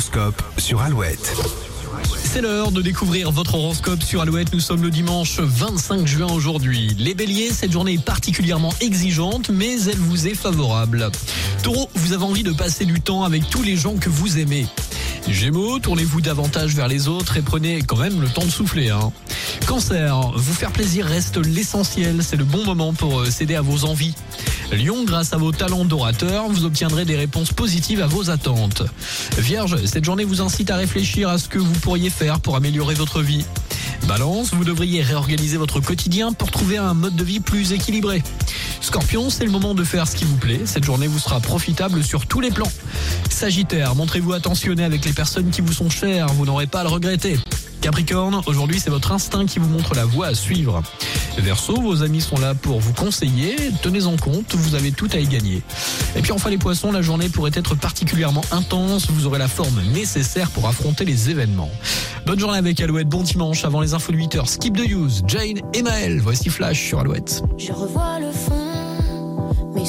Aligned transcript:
L'horoscope 0.00 0.42
sur. 0.56 0.82
C'est 2.24 2.40
l'heure 2.40 2.72
de 2.72 2.80
découvrir 2.80 3.30
votre 3.30 3.56
horoscope 3.56 4.02
sur 4.02 4.22
Alouette. 4.22 4.50
Nous 4.54 4.60
sommes 4.60 4.82
le 4.82 4.88
dimanche 4.88 5.40
25 5.40 6.06
juin 6.06 6.32
aujourd'hui. 6.32 6.96
Les 6.98 7.12
béliers, 7.12 7.50
cette 7.50 7.70
journée 7.70 7.94
est 7.94 8.02
particulièrement 8.02 8.72
exigeante, 8.80 9.50
mais 9.50 9.78
elle 9.82 9.98
vous 9.98 10.26
est 10.26 10.34
favorable. 10.34 11.10
Taureau, 11.62 11.90
vous 11.94 12.14
avez 12.14 12.24
envie 12.24 12.44
de 12.44 12.52
passer 12.52 12.86
du 12.86 13.02
temps 13.02 13.24
avec 13.24 13.50
tous 13.50 13.62
les 13.62 13.76
gens 13.76 13.96
que 13.96 14.08
vous 14.08 14.38
aimez. 14.38 14.66
Gémeaux, 15.28 15.78
tournez-vous 15.78 16.20
davantage 16.20 16.74
vers 16.74 16.88
les 16.88 17.08
autres 17.08 17.36
et 17.36 17.42
prenez 17.42 17.82
quand 17.82 17.96
même 17.96 18.20
le 18.20 18.28
temps 18.28 18.44
de 18.44 18.50
souffler. 18.50 18.90
Hein. 18.90 19.12
Cancer, 19.66 20.32
vous 20.34 20.52
faire 20.52 20.72
plaisir 20.72 21.06
reste 21.06 21.36
l'essentiel. 21.36 22.22
C'est 22.22 22.36
le 22.36 22.44
bon 22.44 22.64
moment 22.64 22.92
pour 22.92 23.20
euh, 23.20 23.30
céder 23.30 23.54
à 23.54 23.60
vos 23.60 23.84
envies. 23.84 24.14
Lion, 24.72 25.04
grâce 25.04 25.32
à 25.32 25.36
vos 25.36 25.52
talents 25.52 25.84
d'orateur, 25.84 26.48
vous 26.48 26.64
obtiendrez 26.64 27.04
des 27.04 27.16
réponses 27.16 27.52
positives 27.52 28.00
à 28.00 28.06
vos 28.06 28.30
attentes. 28.30 28.82
Vierge, 29.38 29.84
cette 29.84 30.04
journée 30.04 30.24
vous 30.24 30.40
incite 30.40 30.70
à 30.70 30.76
réfléchir 30.76 31.28
à 31.28 31.38
ce 31.38 31.48
que 31.48 31.58
vous 31.58 31.72
pourriez 31.80 32.10
faire 32.10 32.40
pour 32.40 32.56
améliorer 32.56 32.94
votre 32.94 33.20
vie. 33.20 33.44
Balance, 34.06 34.52
vous 34.52 34.64
devriez 34.64 35.02
réorganiser 35.02 35.56
votre 35.56 35.80
quotidien 35.80 36.32
pour 36.32 36.50
trouver 36.50 36.78
un 36.78 36.94
mode 36.94 37.16
de 37.16 37.24
vie 37.24 37.40
plus 37.40 37.72
équilibré. 37.72 38.22
Scorpion, 38.80 39.30
c'est 39.30 39.44
le 39.44 39.50
moment 39.50 39.74
de 39.74 39.84
faire 39.84 40.08
ce 40.08 40.16
qui 40.16 40.24
vous 40.24 40.36
plaît. 40.36 40.62
Cette 40.64 40.84
journée 40.84 41.06
vous 41.06 41.18
sera 41.18 41.40
profitable 41.40 42.02
sur 42.02 42.26
tous 42.26 42.40
les 42.40 42.50
plans. 42.50 42.70
Sagittaire, 43.28 43.94
montrez-vous 43.94 44.32
attentionné 44.32 44.84
avec 44.84 45.04
les 45.04 45.12
personnes 45.12 45.50
qui 45.50 45.60
vous 45.60 45.72
sont 45.72 45.90
chères, 45.90 46.28
vous 46.28 46.46
n'aurez 46.46 46.66
pas 46.66 46.80
à 46.80 46.84
le 46.84 46.88
regretter. 46.88 47.38
Capricorne, 47.80 48.42
aujourd'hui 48.46 48.78
c'est 48.78 48.90
votre 48.90 49.12
instinct 49.12 49.46
qui 49.46 49.58
vous 49.58 49.68
montre 49.68 49.94
la 49.94 50.04
voie 50.04 50.26
à 50.26 50.34
suivre. 50.34 50.82
Verseau, 51.38 51.80
vos 51.80 52.02
amis 52.02 52.20
sont 52.20 52.38
là 52.38 52.54
pour 52.54 52.78
vous 52.80 52.92
conseiller, 52.92 53.56
tenez-en 53.82 54.16
compte, 54.16 54.54
vous 54.54 54.74
avez 54.74 54.92
tout 54.92 55.08
à 55.12 55.18
y 55.18 55.26
gagner. 55.26 55.62
Et 56.14 56.20
puis 56.20 56.32
enfin 56.32 56.50
les 56.50 56.58
poissons, 56.58 56.92
la 56.92 57.00
journée 57.00 57.30
pourrait 57.30 57.52
être 57.54 57.74
particulièrement 57.74 58.44
intense, 58.50 59.10
vous 59.10 59.26
aurez 59.26 59.38
la 59.38 59.48
forme 59.48 59.80
nécessaire 59.92 60.50
pour 60.50 60.68
affronter 60.68 61.04
les 61.06 61.30
événements. 61.30 61.70
Bonne 62.26 62.38
journée 62.38 62.58
avec 62.58 62.80
Alouette, 62.80 63.08
bon 63.08 63.22
dimanche 63.22 63.64
avant 63.64 63.80
les 63.80 63.94
infos 63.94 64.12
de 64.12 64.18
8h, 64.18 64.46
skip 64.46 64.76
de 64.76 64.84
use, 64.84 65.22
Jane 65.26 65.60
et 65.72 65.82
Maël, 65.82 66.20
voici 66.20 66.50
Flash 66.50 66.86
sur 66.86 67.00
Alouette. 67.00 67.42
Je 67.56 67.72
revois 67.72 68.18
le 68.20 68.30
fond 68.30 68.59
mes 69.72 69.86